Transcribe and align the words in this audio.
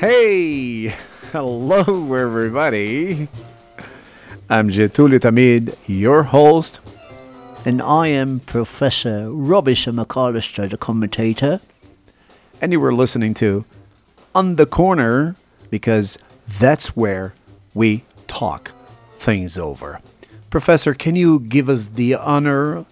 Hey, 0.00 0.84
hello 1.30 1.82
everybody. 2.14 3.28
I'm 4.48 4.70
Getulio 4.70 5.18
Tamid, 5.20 5.76
your 5.86 6.22
host. 6.22 6.80
And 7.66 7.82
I 7.82 8.06
am 8.06 8.40
Professor 8.40 9.30
Robinson 9.30 9.96
McAllister, 9.96 10.70
the 10.70 10.78
commentator. 10.78 11.60
And 12.62 12.72
you 12.72 12.80
were 12.80 12.94
listening 12.94 13.34
to 13.34 13.66
On 14.34 14.56
the 14.56 14.64
Corner 14.64 15.36
because 15.68 16.16
that's 16.48 16.96
where 16.96 17.34
we 17.74 18.04
talk 18.26 18.72
things 19.18 19.58
over. 19.58 20.00
Professor, 20.48 20.94
can 20.94 21.14
you 21.14 21.40
give 21.40 21.68
us 21.68 21.88
the 21.88 22.14
honor 22.14 22.86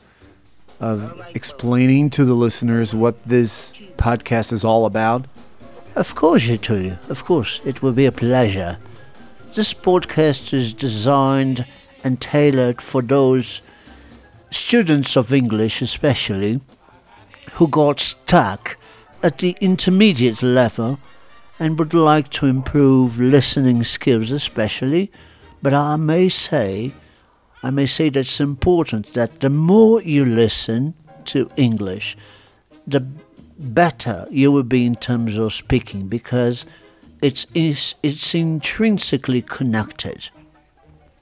of 0.78 1.14
oh 1.18 1.24
explaining 1.34 2.10
to 2.10 2.26
the 2.26 2.34
listeners 2.34 2.94
what 2.94 3.24
this 3.24 3.72
podcast 3.96 4.52
is 4.52 4.62
all 4.62 4.84
about? 4.84 5.24
Of 5.98 6.14
course, 6.14 6.44
you 6.44 6.58
do. 6.58 6.96
Of 7.08 7.24
course, 7.24 7.60
it 7.64 7.82
will 7.82 7.90
be 7.90 8.06
a 8.06 8.12
pleasure. 8.12 8.78
This 9.56 9.74
podcast 9.74 10.54
is 10.54 10.72
designed 10.72 11.66
and 12.04 12.20
tailored 12.20 12.80
for 12.80 13.02
those 13.02 13.62
students 14.52 15.16
of 15.16 15.32
English, 15.32 15.82
especially, 15.82 16.60
who 17.54 17.66
got 17.66 17.98
stuck 17.98 18.76
at 19.24 19.38
the 19.38 19.56
intermediate 19.60 20.40
level 20.40 21.00
and 21.58 21.76
would 21.80 21.92
like 21.92 22.30
to 22.30 22.46
improve 22.46 23.18
listening 23.18 23.82
skills, 23.82 24.30
especially. 24.30 25.10
But 25.62 25.74
I 25.74 25.96
may 25.96 26.28
say, 26.28 26.92
I 27.64 27.70
may 27.70 27.86
say 27.86 28.08
that 28.10 28.20
it's 28.20 28.40
important 28.40 29.14
that 29.14 29.40
the 29.40 29.50
more 29.50 30.00
you 30.00 30.24
listen 30.24 30.94
to 31.24 31.50
English, 31.56 32.16
the 32.86 33.04
better 33.58 34.26
you 34.30 34.52
will 34.52 34.62
be 34.62 34.86
in 34.86 34.94
terms 34.96 35.36
of 35.36 35.52
speaking 35.52 36.08
because 36.08 36.64
it's, 37.20 37.46
it's, 37.54 37.94
it's 38.02 38.34
intrinsically 38.34 39.42
connected. 39.42 40.30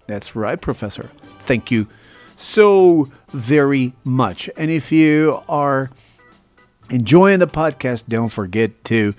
That's 0.06 0.36
right, 0.36 0.60
Professor. 0.60 1.10
Thank 1.40 1.70
you 1.70 1.88
so 2.36 3.10
very 3.28 3.94
much. 4.04 4.50
And 4.56 4.70
if 4.70 4.92
you 4.92 5.42
are 5.48 5.90
enjoying 6.90 7.40
the 7.40 7.48
podcast, 7.48 8.04
don't 8.08 8.28
forget 8.28 8.84
to 8.84 9.14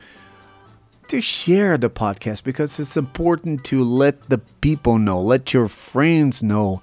to 1.07 1.21
share 1.21 1.77
the 1.77 1.89
podcast 1.89 2.43
because 2.43 2.79
it's 2.81 2.97
important 2.97 3.63
to 3.63 3.81
let 3.81 4.27
the 4.29 4.37
people 4.37 4.97
know, 4.97 5.19
let 5.21 5.53
your 5.53 5.69
friends 5.69 6.43
know 6.43 6.81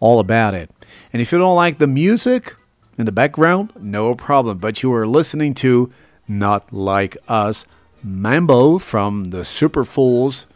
all 0.00 0.18
about 0.18 0.52
it. 0.52 0.68
And 1.12 1.22
if 1.22 1.30
you 1.30 1.38
don't 1.38 1.54
like 1.54 1.78
the 1.78 1.86
music 1.86 2.56
in 2.98 3.06
the 3.06 3.12
background, 3.12 3.72
no 3.78 4.14
problem. 4.14 4.58
But 4.58 4.82
you 4.82 4.92
are 4.94 5.06
listening 5.06 5.54
to 5.54 5.92
Not 6.28 6.72
Like 6.72 7.16
Us 7.28 7.66
Mambo 8.02 8.78
from 8.78 9.30
the 9.30 9.44
Super 9.44 9.84
Fools, 9.84 10.46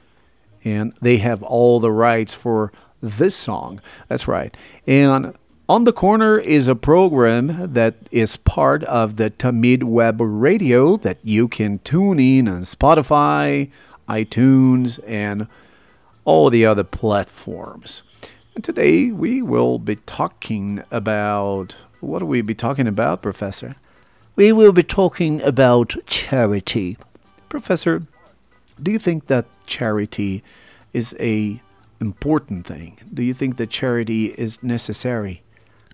and 0.64 0.92
they 1.00 1.18
have 1.18 1.42
all 1.42 1.80
the 1.80 1.92
rights 1.92 2.34
for 2.34 2.72
this 3.00 3.36
song. 3.36 3.80
That's 4.08 4.26
right. 4.26 4.56
And 4.86 5.34
on 5.68 5.84
the 5.84 5.92
Corner 5.92 6.38
is 6.38 6.68
a 6.68 6.76
program 6.76 7.72
that 7.72 7.96
is 8.10 8.36
part 8.36 8.84
of 8.84 9.16
the 9.16 9.30
Tamid 9.30 9.82
Web 9.84 10.18
Radio 10.20 10.96
that 10.98 11.18
you 11.22 11.48
can 11.48 11.78
tune 11.80 12.20
in 12.20 12.48
on 12.48 12.62
Spotify, 12.62 13.70
iTunes, 14.08 15.00
and 15.06 15.48
all 16.24 16.50
the 16.50 16.66
other 16.66 16.84
platforms. 16.84 18.02
And 18.54 18.62
today 18.62 19.10
we 19.10 19.42
will 19.42 19.78
be 19.78 19.96
talking 19.96 20.82
about 20.90 21.76
what 22.00 22.22
will 22.22 22.28
we 22.28 22.42
be 22.42 22.54
talking 22.54 22.86
about, 22.86 23.22
Professor? 23.22 23.76
We 24.34 24.52
will 24.52 24.72
be 24.72 24.82
talking 24.82 25.40
about 25.42 25.96
charity. 26.06 26.98
Professor, 27.48 28.02
do 28.82 28.90
you 28.90 28.98
think 28.98 29.26
that 29.26 29.46
charity 29.66 30.42
is 30.92 31.16
a 31.18 31.60
important 32.00 32.66
thing? 32.66 32.98
Do 33.12 33.22
you 33.22 33.32
think 33.34 33.56
that 33.56 33.70
charity 33.70 34.26
is 34.26 34.62
necessary? 34.62 35.42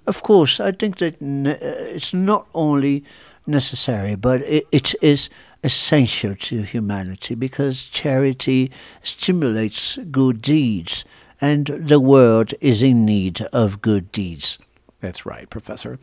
Of 0.07 0.23
course, 0.23 0.59
I 0.59 0.73
think 0.73 0.99
that 0.99 1.21
ne- 1.21 1.53
uh, 1.53 1.95
it's 1.97 2.13
not 2.13 2.47
only 2.55 3.05
necessary, 3.47 4.17
but 4.17 4.43
it, 4.43 4.67
it 4.73 4.95
is 5.01 5.31
essential 5.63 6.35
to 6.35 6.63
humanity 6.63 7.37
because 7.37 7.85
charity 7.85 8.71
stimulates 9.03 9.99
good 10.11 10.43
deeds, 10.43 11.05
and 11.41 11.67
the 11.67 12.01
world 12.01 12.55
is 12.61 12.83
in 12.83 13.05
need 13.05 13.43
of 13.53 13.81
good 13.81 14.11
deeds. 14.11 14.59
That's 15.03 15.27
right, 15.27 15.51
Professor. 15.51 15.99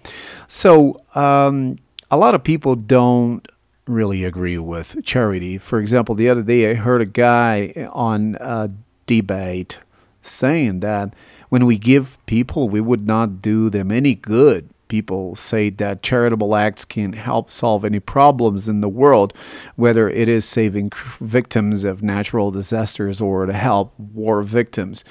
So, 0.47 1.01
um, 1.15 1.77
a 2.11 2.17
lot 2.17 2.35
of 2.35 2.43
people 2.43 2.75
don't 2.75 3.47
really 3.87 4.23
agree 4.23 4.57
with 4.57 5.03
charity. 5.03 5.57
For 5.57 5.79
example, 5.79 6.13
the 6.13 6.29
other 6.29 6.43
day 6.43 6.69
I 6.69 6.73
heard 6.75 7.01
a 7.01 7.05
guy 7.07 7.87
on 7.91 8.35
a 8.39 8.69
debate 9.07 9.79
saying 10.21 10.81
that 10.81 11.13
when 11.47 11.65
we 11.65 11.77
give 11.77 12.23
people, 12.25 12.69
we 12.69 12.81
would 12.81 13.07
not 13.07 13.41
do 13.41 13.69
them 13.69 13.91
any 13.91 14.13
good. 14.13 14.69
People 14.89 15.35
say 15.35 15.69
that 15.69 16.03
charitable 16.03 16.55
acts 16.55 16.83
can 16.83 17.13
help 17.13 17.51
solve 17.51 17.85
any 17.85 17.99
problems 17.99 18.67
in 18.67 18.81
the 18.81 18.89
world, 18.89 19.33
whether 19.75 20.09
it 20.09 20.27
is 20.27 20.45
saving 20.45 20.91
victims 21.19 21.83
of 21.83 22.03
natural 22.03 22.51
disasters 22.51 23.21
or 23.21 23.45
to 23.45 23.53
help 23.53 23.93
war 23.97 24.41
victims. 24.41 25.05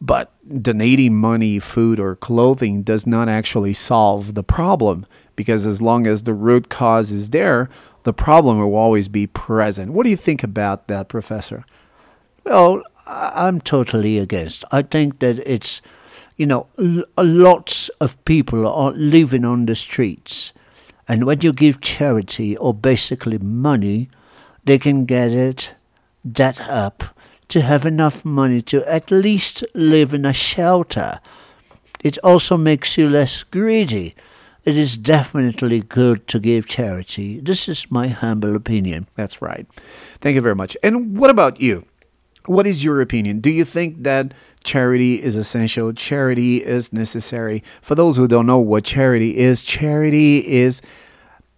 But 0.00 0.32
donating 0.62 1.16
money, 1.16 1.58
food, 1.58 1.98
or 1.98 2.14
clothing 2.14 2.82
does 2.82 3.06
not 3.06 3.28
actually 3.28 3.72
solve 3.72 4.34
the 4.34 4.44
problem 4.44 5.06
because 5.34 5.66
as 5.66 5.82
long 5.82 6.06
as 6.06 6.22
the 6.22 6.34
root 6.34 6.68
cause 6.68 7.10
is 7.10 7.30
there, 7.30 7.68
the 8.04 8.12
problem 8.12 8.58
will 8.58 8.76
always 8.76 9.08
be 9.08 9.26
present. 9.26 9.92
What 9.92 10.04
do 10.04 10.10
you 10.10 10.16
think 10.16 10.42
about 10.42 10.86
that, 10.88 11.08
Professor? 11.08 11.64
Well, 12.44 12.82
I'm 13.06 13.60
totally 13.60 14.18
against. 14.18 14.64
I 14.70 14.82
think 14.82 15.18
that 15.18 15.38
it's, 15.40 15.80
you 16.36 16.46
know, 16.46 16.68
lots 17.16 17.88
of 18.00 18.22
people 18.24 18.66
are 18.66 18.92
living 18.92 19.44
on 19.44 19.66
the 19.66 19.74
streets. 19.74 20.52
And 21.08 21.24
when 21.24 21.40
you 21.40 21.52
give 21.52 21.80
charity 21.80 22.56
or 22.56 22.72
basically 22.72 23.38
money, 23.38 24.10
they 24.64 24.78
can 24.78 25.06
get 25.06 25.32
it, 25.32 25.72
that 26.24 26.60
up, 26.60 27.04
to 27.48 27.62
have 27.62 27.86
enough 27.86 28.24
money 28.24 28.60
to 28.62 28.84
at 28.86 29.10
least 29.10 29.64
live 29.74 30.12
in 30.14 30.24
a 30.24 30.32
shelter. 30.32 31.20
It 32.00 32.18
also 32.18 32.56
makes 32.56 32.96
you 32.96 33.08
less 33.08 33.42
greedy. 33.42 34.14
It 34.64 34.76
is 34.76 34.96
definitely 34.98 35.80
good 35.80 36.26
to 36.28 36.38
give 36.38 36.66
charity. 36.66 37.40
This 37.40 37.68
is 37.68 37.90
my 37.90 38.08
humble 38.08 38.54
opinion. 38.54 39.06
That's 39.16 39.40
right. 39.40 39.66
Thank 40.20 40.34
you 40.34 40.42
very 40.42 40.54
much. 40.54 40.76
And 40.82 41.18
what 41.18 41.30
about 41.30 41.60
you? 41.60 41.86
What 42.44 42.66
is 42.66 42.84
your 42.84 43.00
opinion? 43.00 43.40
Do 43.40 43.50
you 43.50 43.64
think 43.64 44.02
that 44.02 44.32
charity 44.64 45.22
is 45.22 45.36
essential? 45.36 45.92
Charity 45.92 46.62
is 46.62 46.92
necessary? 46.92 47.62
For 47.80 47.94
those 47.94 48.16
who 48.16 48.28
don't 48.28 48.46
know 48.46 48.58
what 48.58 48.84
charity 48.84 49.38
is, 49.38 49.62
charity 49.62 50.46
is 50.46 50.82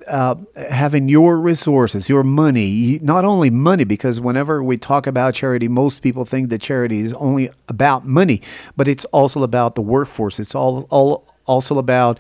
uh, 0.07 0.35
having 0.57 1.09
your 1.09 1.39
resources, 1.39 2.09
your 2.09 2.23
money, 2.23 2.99
not 3.03 3.25
only 3.25 3.51
money, 3.51 3.85
because 3.85 4.21
whenever 4.21 4.63
we 4.63 4.77
talk 4.77 5.07
about 5.07 5.35
charity, 5.35 5.69
most 5.69 6.01
people 6.03 6.25
think 6.25 6.51
that 6.51 6.61
charity 6.61 7.01
is 7.01 7.13
only 7.15 7.51
about 7.69 8.07
money, 8.07 8.41
but 8.77 8.89
it's 8.89 9.05
also 9.07 9.43
about 9.43 9.75
the 9.75 9.83
workforce. 9.83 10.41
It's 10.41 10.55
all, 10.55 10.87
all 10.91 11.27
also 11.47 11.79
about 11.79 12.19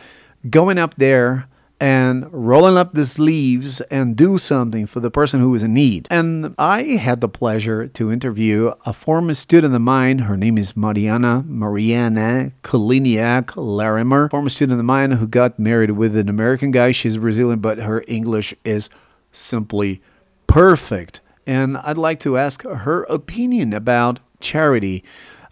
going 0.49 0.79
up 0.79 0.95
there 0.97 1.47
and 1.81 2.31
rolling 2.31 2.77
up 2.77 2.93
the 2.93 3.07
sleeves 3.07 3.81
and 3.83 4.15
do 4.15 4.37
something 4.37 4.87
for 4.87 5.01
the 5.01 5.11
person 5.11 5.41
who 5.41 5.55
is 5.55 5.63
in 5.63 5.73
need. 5.73 6.07
And 6.11 6.55
I 6.59 6.83
had 6.83 7.23
the 7.23 7.29
pleasure 7.29 7.87
to 7.89 8.13
interview 8.13 8.73
a 8.85 8.93
former 8.93 9.33
student 9.33 9.75
of 9.75 9.81
mine. 9.81 10.21
Her 10.21 10.37
name 10.37 10.59
is 10.59 10.77
Mariana 10.77 11.43
Mariana 11.47 12.53
Kaliniak 12.63 13.57
Larimer, 13.57 14.29
former 14.29 14.51
student 14.51 14.79
of 14.79 14.85
mine 14.85 15.13
who 15.13 15.27
got 15.27 15.59
married 15.59 15.93
with 15.93 16.15
an 16.17 16.29
American 16.29 16.71
guy. 16.71 16.93
She's 16.93 17.17
Brazilian, 17.17 17.61
but 17.61 17.79
her 17.79 18.05
English 18.07 18.55
is 18.65 18.91
simply 19.33 20.03
perfect. 20.47 21.21
And 21.47 21.78
I'd 21.78 21.99
like 21.99 22.21
to 22.21 22.37
ask 22.37 22.63
her 22.63 23.04
opinion 23.04 23.72
about 23.72 24.21
charity. 24.39 25.03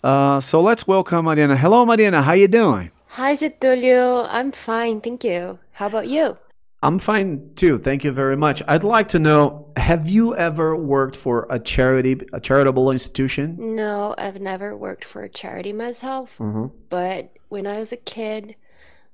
Uh, 0.05 0.41
so 0.41 0.61
let's 0.61 0.87
welcome 0.87 1.25
Mariana. 1.25 1.56
Hello, 1.56 1.87
Mariana. 1.87 2.23
How 2.23 2.35
you 2.35 2.49
doing? 2.49 2.91
Hi, 3.08 3.34
Getulio. 3.34 4.26
I'm 4.31 4.52
fine, 4.52 5.00
thank 5.00 5.25
you. 5.25 5.58
How 5.72 5.87
about 5.88 6.06
you? 6.08 6.38
I'm 6.82 6.99
fine 6.99 7.55
too. 7.56 7.78
Thank 7.78 8.05
you 8.05 8.12
very 8.12 8.37
much. 8.37 8.62
I'd 8.69 8.84
like 8.84 9.08
to 9.08 9.19
know 9.19 9.72
have 9.76 10.08
you 10.08 10.34
ever 10.37 10.76
worked 10.76 11.16
for 11.16 11.46
a 11.50 11.58
charity, 11.58 12.20
a 12.32 12.40
charitable 12.40 12.90
institution? 12.90 13.58
No, 13.58 14.14
I've 14.16 14.40
never 14.40 14.76
worked 14.76 15.05
for 15.05 15.22
a 15.22 15.28
charity 15.28 15.72
myself. 15.72 16.38
Mm-hmm. 16.38 16.66
But 16.88 17.32
when 17.49 17.66
I 17.66 17.78
was 17.78 17.93
a 17.93 17.96
kid, 17.96 18.55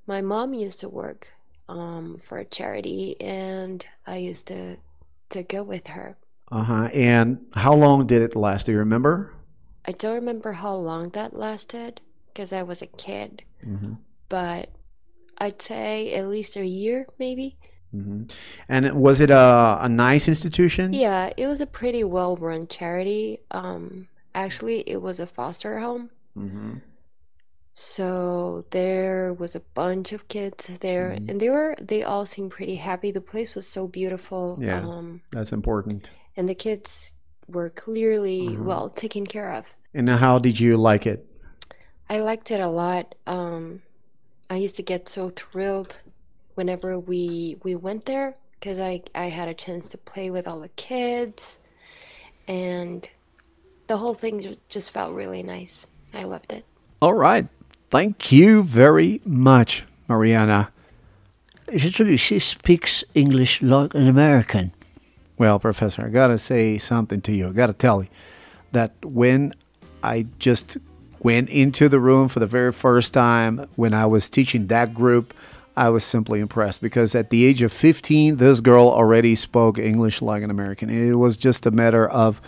my 0.06 0.20
mom 0.20 0.55
used 0.55 0.81
to 0.81 0.88
work 0.88 1.29
um, 1.69 2.19
for 2.19 2.38
a 2.38 2.44
charity, 2.44 3.19
and 3.20 3.85
I 4.06 4.17
used 4.19 4.47
to 4.49 4.76
to 5.31 5.43
go 5.43 5.62
with 5.62 5.87
her. 5.88 6.17
Uh 6.50 6.62
huh. 6.64 6.85
And 6.93 7.47
how 7.55 7.75
long 7.75 8.06
did 8.06 8.23
it 8.23 8.37
last? 8.37 8.67
Do 8.67 8.73
you 8.73 8.79
remember? 8.79 9.32
I 9.87 9.93
don't 9.93 10.14
remember 10.14 10.52
how 10.52 10.75
long 10.75 11.11
that 11.11 11.35
lasted 11.35 12.00
because 12.32 12.52
I 12.52 12.62
was 12.62 12.82
a 12.82 12.87
kid, 12.87 13.43
Mm-hmm. 13.66 13.94
but 14.28 14.69
I'd 15.38 15.61
say 15.62 16.14
at 16.14 16.26
least 16.28 16.56
a 16.56 16.64
year, 16.66 17.06
maybe. 17.19 17.56
And 18.69 18.93
was 18.94 19.20
it 19.20 19.31
a, 19.31 19.78
a 19.82 19.88
nice 19.88 20.26
institution? 20.26 20.93
Yeah, 20.93 21.31
it 21.37 21.46
was 21.46 21.61
a 21.61 21.66
pretty 21.66 22.02
well-run 22.02 22.66
charity. 22.66 23.38
Um, 23.52 24.08
actually, 24.34 24.81
it 24.88 25.00
was 25.00 25.20
a 25.20 25.26
foster 25.26 25.78
home. 25.78 26.11
hmm 26.34 26.75
So 27.72 28.64
there 28.70 29.34
was 29.34 29.55
a 29.56 29.61
bunch 29.75 30.12
of 30.12 30.28
kids 30.28 30.66
there, 30.81 31.11
Mhm. 31.11 31.28
and 31.28 31.40
they 31.40 31.50
were 31.50 31.75
they 31.81 32.02
all 32.05 32.25
seemed 32.26 32.50
pretty 32.52 32.76
happy. 32.76 33.11
The 33.11 33.20
place 33.20 33.55
was 33.55 33.66
so 33.66 33.88
beautiful. 33.88 34.58
Yeah. 34.61 34.81
Um, 34.87 35.22
That's 35.32 35.52
important. 35.52 36.08
and 36.37 36.49
the 36.49 36.55
kids 36.55 37.14
were 37.49 37.70
clearly 37.70 38.49
Mhm. 38.50 38.64
well 38.64 38.88
taken 38.90 39.26
care 39.26 39.52
of. 39.52 39.75
And 39.93 40.08
how 40.08 40.38
did 40.38 40.58
you 40.58 40.76
like 40.76 41.06
it? 41.06 41.26
I 42.09 42.21
liked 42.21 42.51
it 42.51 42.61
a 42.61 42.69
lot. 42.69 43.15
Um, 43.27 43.83
I 44.51 44.56
used 44.56 44.77
to 44.77 44.83
get 44.83 45.09
so 45.09 45.31
thrilled 45.31 46.03
whenever 46.55 46.99
we 46.99 47.56
we 47.65 47.75
went 47.75 48.06
there 48.06 48.35
because 48.53 48.79
I 48.81 49.03
I 49.15 49.27
had 49.27 49.49
a 49.49 49.55
chance 49.55 49.87
to 49.89 49.99
play 49.99 50.31
with 50.31 50.47
all 50.47 50.61
the 50.61 50.69
kids, 50.71 51.59
and 52.47 53.09
the 53.87 53.97
whole 53.97 54.15
thing 54.15 54.56
just 54.69 54.91
felt 54.91 55.12
really 55.12 55.43
nice. 55.43 55.89
I 56.12 56.25
loved 56.25 56.53
it. 56.53 56.65
All 57.01 57.15
right. 57.15 57.47
Thank 57.91 58.33
you 58.33 58.62
very 58.62 59.21
much, 59.25 59.85
Mariana. 60.09 60.73
Literally, 61.69 62.17
she 62.17 62.39
speaks 62.39 63.05
English 63.15 63.62
like 63.62 63.95
an 63.95 64.09
American. 64.09 64.73
Well, 65.39 65.59
Professor, 65.59 66.05
I 66.07 66.09
gotta 66.09 66.39
say 66.39 66.79
something 66.79 67.21
to 67.23 67.33
you. 67.33 67.49
I 67.49 67.53
gotta 67.53 67.73
tell 67.73 68.03
you 68.03 68.09
that 68.73 68.93
when 69.05 69.55
I 70.03 70.27
just 70.39 70.77
went 71.25 71.49
into 71.49 71.88
the 71.88 71.99
room 71.99 72.29
for 72.29 72.38
the 72.38 72.47
very 72.47 72.71
first 72.71 73.12
time 73.12 73.67
when 73.75 73.94
I 73.94 74.06
was 74.06 74.29
teaching 74.29 74.69
that 74.69 74.94
group, 74.94 75.35
I 75.76 75.88
was 75.88 76.05
simply 76.05 76.38
impressed 76.38 76.81
because 76.81 77.17
at 77.17 77.31
the 77.31 77.47
age 77.47 77.62
of 77.62 77.73
15, 77.73 78.37
this 78.37 78.61
girl 78.61 78.88
already 78.88 79.35
spoke 79.35 79.79
English 79.79 80.23
like 80.23 80.44
an 80.44 80.50
American. 80.50 80.91
It 80.91 81.15
was 81.15 81.37
just 81.37 81.67
a 81.67 81.73
matter 81.73 82.06
of 82.06 82.41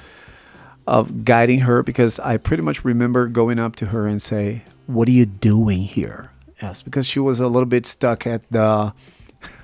of 0.86 1.24
guiding 1.24 1.60
her 1.60 1.82
because 1.82 2.20
I 2.20 2.36
pretty 2.36 2.62
much 2.62 2.84
remember 2.84 3.26
going 3.26 3.58
up 3.58 3.74
to 3.76 3.86
her 3.86 4.06
and 4.06 4.22
say, 4.22 4.62
"What 4.86 5.08
are 5.08 5.12
you 5.12 5.26
doing 5.26 5.82
here?" 5.82 6.30
Yes, 6.62 6.80
because 6.80 7.06
she 7.06 7.18
was 7.18 7.40
a 7.40 7.48
little 7.48 7.66
bit 7.66 7.86
stuck 7.86 8.24
at 8.24 8.42
the 8.52 8.92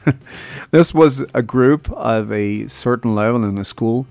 this 0.73 0.93
was 0.93 1.21
a 1.33 1.43
group 1.43 1.89
of 1.93 2.33
a 2.33 2.67
certain 2.67 3.15
level 3.15 3.45
in 3.45 3.57
a 3.59 3.65
school. 3.65 4.07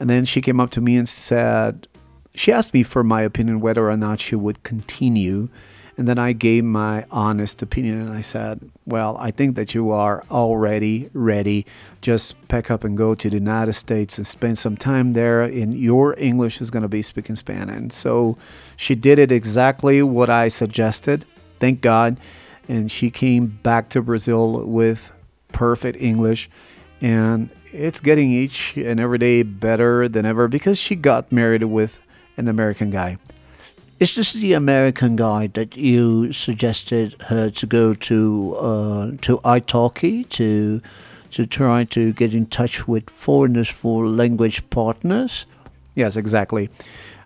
And 0.00 0.08
then 0.08 0.24
she 0.24 0.40
came 0.40 0.58
up 0.58 0.70
to 0.70 0.80
me 0.80 0.96
and 0.96 1.08
said, 1.08 1.86
she 2.34 2.52
asked 2.52 2.74
me 2.74 2.82
for 2.82 3.02
my 3.02 3.22
opinion 3.22 3.60
whether 3.60 3.88
or 3.88 3.96
not 3.96 4.20
she 4.20 4.36
would 4.36 4.62
continue. 4.62 5.48
And 5.96 6.08
then 6.08 6.18
I 6.18 6.32
gave 6.32 6.64
my 6.64 7.04
honest 7.10 7.60
opinion 7.60 8.00
and 8.00 8.12
I 8.12 8.22
said, 8.22 8.70
Well, 8.86 9.18
I 9.20 9.30
think 9.30 9.56
that 9.56 9.74
you 9.74 9.90
are 9.90 10.24
already 10.30 11.10
ready. 11.12 11.66
Just 12.00 12.48
pack 12.48 12.70
up 12.70 12.84
and 12.84 12.96
go 12.96 13.14
to 13.14 13.28
the 13.28 13.36
United 13.36 13.74
States 13.74 14.16
and 14.16 14.26
spend 14.26 14.56
some 14.56 14.76
time 14.76 15.12
there. 15.12 15.42
And 15.42 15.78
your 15.78 16.18
English 16.18 16.62
is 16.62 16.70
going 16.70 16.84
to 16.84 16.88
be 16.88 17.02
speaking 17.02 17.36
Spanish. 17.36 17.76
And 17.76 17.92
so 17.92 18.38
she 18.76 18.94
did 18.94 19.18
it 19.18 19.30
exactly 19.30 20.02
what 20.02 20.30
I 20.30 20.48
suggested. 20.48 21.26
Thank 21.58 21.82
God. 21.82 22.16
And 22.66 22.90
she 22.90 23.10
came 23.10 23.58
back 23.62 23.90
to 23.90 24.00
Brazil 24.00 24.64
with 24.64 25.12
perfect 25.52 26.00
English. 26.00 26.48
And 27.02 27.50
it's 27.72 28.00
getting 28.00 28.30
each 28.30 28.74
and 28.76 29.00
every 29.00 29.18
day 29.18 29.42
better 29.42 30.08
than 30.08 30.24
ever 30.24 30.48
because 30.48 30.78
she 30.78 30.96
got 30.96 31.30
married 31.30 31.64
with 31.64 31.98
an 32.40 32.48
American 32.48 32.90
guy. 32.90 33.18
Is 34.00 34.14
this 34.14 34.32
the 34.32 34.54
American 34.54 35.14
guy 35.14 35.48
that 35.48 35.76
you 35.76 36.32
suggested 36.32 37.14
her 37.28 37.50
to 37.50 37.66
go 37.66 37.92
to 37.94 38.56
uh, 38.56 39.10
to 39.20 39.38
italki 39.44 40.26
to 40.30 40.80
to 41.32 41.46
try 41.46 41.84
to 41.84 42.12
get 42.14 42.34
in 42.34 42.46
touch 42.46 42.88
with 42.88 43.10
foreigners 43.10 43.68
for 43.68 44.06
language 44.06 44.68
partners? 44.70 45.44
Yes, 45.94 46.16
exactly. 46.16 46.70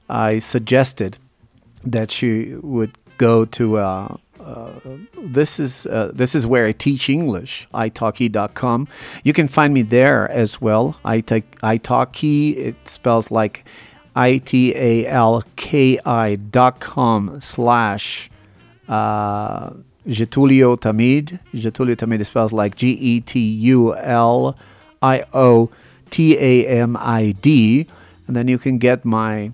I 0.08 0.40
suggested 0.40 1.18
that 1.84 2.10
she 2.10 2.54
would 2.60 2.98
go 3.18 3.44
to. 3.44 3.78
Uh, 3.78 4.16
uh, 4.40 4.72
this 5.22 5.60
is 5.60 5.86
uh, 5.86 6.10
this 6.12 6.34
is 6.34 6.44
where 6.44 6.66
I 6.66 6.72
teach 6.72 7.08
English. 7.08 7.68
italki.com. 7.72 8.88
You 9.22 9.32
can 9.32 9.48
find 9.48 9.72
me 9.72 9.82
there 9.82 10.28
as 10.30 10.60
well. 10.60 10.96
Italki. 11.04 11.44
italki 11.62 12.56
it 12.56 12.88
spells 12.88 13.30
like 13.30 13.64
i 14.14 14.38
t 14.38 14.74
a 14.74 15.06
l 15.06 15.42
k 15.56 15.98
i 16.04 16.36
dot 16.36 16.80
com 16.80 17.40
slash 17.40 18.30
uh, 18.88 19.70
Getulio 20.06 20.76
Tamid. 20.78 21.40
Getulio 21.52 21.96
Tamid 21.96 22.24
spells 22.26 22.52
like 22.52 22.76
G 22.76 22.90
E 22.90 23.20
T 23.20 23.40
U 23.40 23.94
L 23.96 24.56
I 25.02 25.24
O 25.32 25.70
T 26.10 26.36
A 26.38 26.66
M 26.66 26.96
I 26.98 27.32
D, 27.40 27.86
and 28.26 28.36
then 28.36 28.48
you 28.48 28.58
can 28.58 28.78
get 28.78 29.04
my 29.04 29.52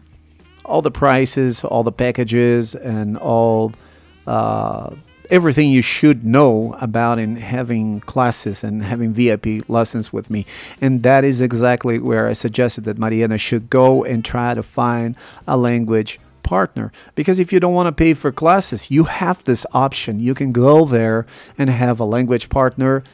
all 0.65 0.83
the 0.83 0.91
prices, 0.91 1.65
all 1.65 1.83
the 1.83 1.93
packages, 1.93 2.75
and 2.75 3.17
all 3.19 3.73
uh, 4.27 4.95
everything 5.31 5.71
you 5.71 5.83
should 5.83 6.25
know 6.25 6.77
about 6.81 7.19
in 7.19 7.37
having 7.37 8.01
classes 8.01 8.65
and 8.65 8.83
having 8.83 9.13
VIP 9.13 9.69
lessons 9.69 10.13
with 10.13 10.29
me. 10.29 10.45
And 10.81 11.03
that 11.03 11.25
is 11.25 11.41
exactly 11.41 11.99
where 11.99 12.29
I 12.29 12.33
suggested 12.33 12.85
that 12.85 12.99
Mariana 12.99 13.39
should 13.39 13.71
go 13.71 14.05
and 14.05 14.25
try 14.25 14.55
to 14.55 14.63
find 14.63 15.15
a 15.47 15.57
language 15.57 16.19
partner. 16.43 16.91
Because 17.15 17.39
if 17.39 17.53
you 17.53 17.61
don't 17.61 17.75
want 17.75 17.87
to 17.87 17.93
pay 17.93 18.13
for 18.15 18.33
classes, 18.33 18.91
you 18.91 19.05
have 19.05 19.45
this 19.45 19.65
option. 19.73 20.19
You 20.21 20.35
can 20.35 20.53
go 20.53 20.85
there 20.85 21.27
and 21.57 21.71
have 21.71 22.01
a 22.01 22.05
language 22.05 22.49
partner. 22.49 23.05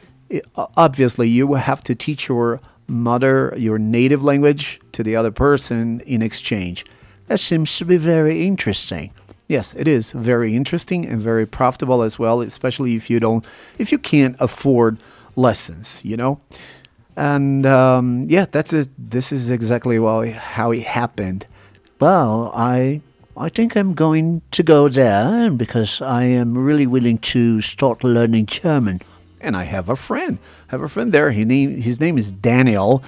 Obviously, 0.55 1.29
you 1.29 1.45
will 1.45 1.57
have 1.57 1.83
to 1.83 1.95
teach 1.95 2.27
your 2.27 2.59
mother, 2.87 3.53
your 3.57 3.77
native 3.77 4.23
language, 4.23 4.81
to 4.93 5.03
the 5.03 5.15
other 5.15 5.31
person 5.31 6.01
in 6.01 6.21
exchange. 6.21 6.85
That 7.27 7.39
seems 7.39 7.77
to 7.77 7.85
be 7.85 7.97
very 7.97 8.45
interesting. 8.47 9.11
Yes, 9.47 9.73
it 9.77 9.87
is 9.87 10.11
very 10.11 10.55
interesting 10.55 11.05
and 11.05 11.21
very 11.21 11.45
profitable 11.45 12.01
as 12.01 12.19
well, 12.19 12.41
especially 12.41 12.95
if 12.95 13.09
you 13.09 13.19
don't, 13.19 13.45
if 13.77 13.91
you 13.91 13.97
can't 13.97 14.35
afford 14.39 14.97
lessons, 15.37 16.01
you 16.03 16.17
know. 16.17 16.39
And 17.15 17.65
um, 17.65 18.25
yeah, 18.27 18.45
that's 18.45 18.73
it. 18.73 18.89
This 18.97 19.31
is 19.31 19.49
exactly 19.49 19.97
how 20.31 20.71
it 20.71 20.83
happened. 20.83 21.45
Well, 21.99 22.51
I 22.53 23.01
I 23.37 23.49
think 23.49 23.75
I'm 23.75 23.93
going 23.93 24.41
to 24.51 24.63
go 24.63 24.89
there 24.89 25.49
because 25.49 26.01
I 26.01 26.23
am 26.23 26.57
really 26.57 26.85
willing 26.85 27.19
to 27.19 27.61
start 27.61 28.03
learning 28.03 28.47
German. 28.47 29.01
And 29.39 29.55
I 29.55 29.63
have 29.63 29.89
a 29.89 29.95
friend. 29.95 30.39
I 30.67 30.71
have 30.71 30.81
a 30.81 30.89
friend 30.89 31.13
there. 31.13 31.31
His 31.31 31.45
name 31.45 31.81
his 31.81 31.99
name 31.99 32.17
is 32.17 32.31
Daniel, 32.31 33.01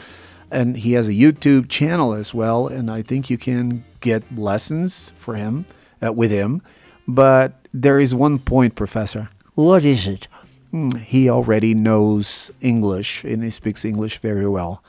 and 0.50 0.77
he 0.77 0.94
has 0.94 1.09
a 1.09 1.13
YouTube 1.13 1.67
channel 1.67 2.13
as 2.13 2.34
well. 2.34 2.67
And 2.67 2.89
I 2.89 3.01
think 3.01 3.29
you 3.29 3.38
can 3.38 3.84
get 4.00 4.24
lessons 4.36 5.12
for 5.17 5.36
him 5.36 5.65
uh, 6.06 6.12
with 6.13 6.32
him. 6.32 6.62
But 7.08 7.53
there 7.74 8.00
is 8.00 8.13
one 8.13 8.39
point, 8.39 8.75
Professor. 8.75 9.29
What 9.56 9.84
is 9.86 10.08
it? 10.08 10.27
Hmm, 10.72 10.91
He 10.91 11.29
already 11.29 11.74
knows 11.74 12.51
English 12.62 13.24
and 13.24 13.44
he 13.44 13.50
speaks 13.50 13.84
English 13.84 14.20
very 14.20 14.48
well. 14.48 14.84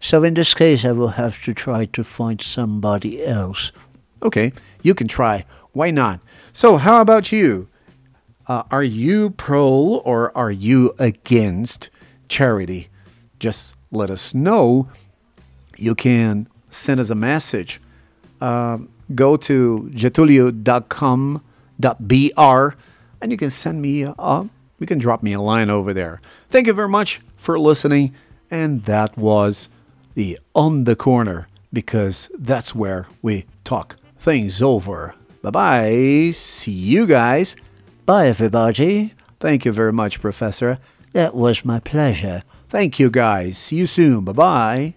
So 0.00 0.24
in 0.24 0.34
this 0.34 0.54
case, 0.54 0.84
I 0.84 0.92
will 0.92 1.08
have 1.16 1.42
to 1.44 1.54
try 1.54 1.86
to 1.86 2.04
find 2.04 2.40
somebody 2.40 3.24
else. 3.24 3.72
Okay, 4.22 4.52
you 4.82 4.94
can 4.94 5.08
try. 5.08 5.44
Why 5.72 5.90
not? 5.90 6.20
So, 6.52 6.78
how 6.78 7.00
about 7.00 7.32
you? 7.32 7.68
Uh, 8.48 8.62
are 8.70 8.82
you 8.82 9.30
pro 9.30 10.00
or 10.04 10.36
are 10.36 10.50
you 10.50 10.94
against 10.98 11.90
charity? 12.28 12.88
Just 13.38 13.76
let 13.90 14.10
us 14.10 14.34
know. 14.34 14.88
You 15.76 15.94
can 15.94 16.48
send 16.70 17.00
us 17.00 17.10
a 17.10 17.14
message. 17.14 17.80
Um, 18.40 18.88
go 19.14 19.36
to 19.36 19.90
getulio.com.br 19.92 22.76
and 23.20 23.32
you 23.32 23.38
can 23.38 23.50
send 23.50 23.82
me 23.82 24.02
a, 24.02 24.48
you 24.78 24.86
can 24.86 24.98
drop 24.98 25.22
me 25.22 25.32
a 25.32 25.40
line 25.40 25.70
over 25.70 25.94
there. 25.94 26.20
Thank 26.50 26.66
you 26.66 26.72
very 26.72 26.88
much 26.88 27.20
for 27.36 27.58
listening. 27.58 28.14
And 28.50 28.84
that 28.84 29.16
was 29.16 29.68
the 30.14 30.38
On 30.54 30.84
the 30.84 30.96
Corner 30.96 31.48
because 31.72 32.30
that's 32.38 32.74
where 32.74 33.06
we 33.22 33.46
talk 33.64 33.96
things 34.18 34.62
over. 34.62 35.14
Bye 35.42 35.50
bye. 35.50 36.30
See 36.32 36.72
you 36.72 37.06
guys. 37.06 37.56
Bye, 38.04 38.28
everybody. 38.28 39.14
Thank 39.40 39.64
you 39.64 39.72
very 39.72 39.92
much, 39.92 40.20
Professor. 40.20 40.78
That 41.12 41.34
was 41.34 41.64
my 41.64 41.80
pleasure. 41.80 42.42
Thank 42.68 42.98
you, 42.98 43.10
guys. 43.10 43.58
See 43.58 43.76
you 43.76 43.86
soon. 43.86 44.24
Bye 44.24 44.32
bye. 44.32 44.94